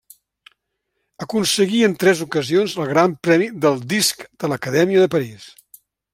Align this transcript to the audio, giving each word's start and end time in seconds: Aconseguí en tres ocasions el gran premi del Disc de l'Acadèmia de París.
Aconseguí 1.25 1.81
en 1.87 1.93
tres 2.05 2.23
ocasions 2.27 2.73
el 2.81 2.89
gran 2.93 3.13
premi 3.29 3.51
del 3.67 3.79
Disc 3.95 4.27
de 4.45 4.51
l'Acadèmia 4.55 5.05
de 5.07 5.13
París. 5.19 5.47